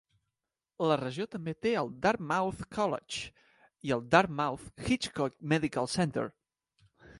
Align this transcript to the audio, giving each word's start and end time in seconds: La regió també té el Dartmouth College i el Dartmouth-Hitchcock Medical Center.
La 0.91 0.95
regió 1.01 1.27
també 1.35 1.53
té 1.65 1.73
el 1.81 1.91
Dartmouth 2.05 2.63
College 2.77 3.29
i 3.89 3.95
el 3.99 4.03
Dartmouth-Hitchcock 4.17 5.39
Medical 5.55 5.93
Center. 6.01 6.29